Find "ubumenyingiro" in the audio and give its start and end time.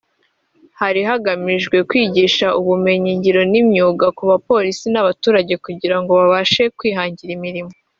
2.59-3.41